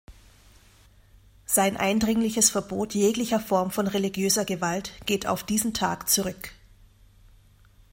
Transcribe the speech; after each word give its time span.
Sein 1.45 1.77
eindringliches 1.77 2.49
Verbot 2.49 2.95
jeglicher 2.95 3.39
Form 3.39 3.69
von 3.69 3.85
religiöser 3.85 4.45
Gewalt 4.45 4.93
geht 5.05 5.27
auf 5.27 5.43
diesen 5.43 5.75
Tag 5.75 6.09
zurück. 6.09 6.51